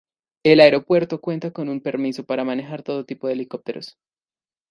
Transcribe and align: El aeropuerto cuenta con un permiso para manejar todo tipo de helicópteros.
El 0.43 0.61
aeropuerto 0.61 1.21
cuenta 1.21 1.51
con 1.51 1.69
un 1.69 1.79
permiso 1.79 2.25
para 2.25 2.43
manejar 2.43 2.81
todo 2.81 3.05
tipo 3.05 3.27
de 3.27 3.33
helicópteros. 3.33 3.99